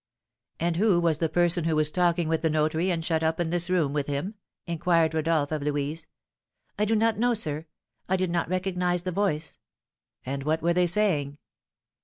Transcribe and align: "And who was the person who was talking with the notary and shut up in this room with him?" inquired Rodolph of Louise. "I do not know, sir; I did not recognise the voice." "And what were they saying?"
"And 0.59 0.77
who 0.77 0.99
was 0.99 1.19
the 1.19 1.29
person 1.29 1.65
who 1.65 1.75
was 1.75 1.91
talking 1.91 2.27
with 2.27 2.41
the 2.41 2.49
notary 2.49 2.89
and 2.89 3.05
shut 3.05 3.21
up 3.21 3.39
in 3.39 3.51
this 3.51 3.69
room 3.69 3.93
with 3.93 4.07
him?" 4.07 4.33
inquired 4.65 5.13
Rodolph 5.13 5.51
of 5.51 5.61
Louise. 5.61 6.07
"I 6.79 6.85
do 6.85 6.95
not 6.95 7.19
know, 7.19 7.35
sir; 7.35 7.67
I 8.09 8.15
did 8.15 8.31
not 8.31 8.49
recognise 8.49 9.03
the 9.03 9.11
voice." 9.11 9.59
"And 10.25 10.41
what 10.41 10.63
were 10.63 10.73
they 10.73 10.87
saying?" 10.87 11.37